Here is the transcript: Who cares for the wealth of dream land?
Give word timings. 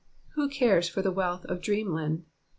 Who 0.33 0.49
cares 0.49 0.89
for 0.89 1.03
the 1.03 1.11
wealth 1.11 1.45
of 1.45 1.61
dream 1.61 1.91
land? 1.93 2.25